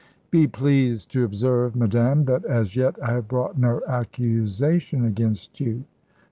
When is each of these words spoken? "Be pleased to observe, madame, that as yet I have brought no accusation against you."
"Be 0.31 0.47
pleased 0.47 1.11
to 1.11 1.23
observe, 1.23 1.75
madame, 1.75 2.25
that 2.25 2.43
as 2.45 2.75
yet 2.75 2.95
I 3.03 3.11
have 3.13 3.27
brought 3.27 3.59
no 3.59 3.81
accusation 3.87 5.05
against 5.05 5.59
you." 5.59 5.83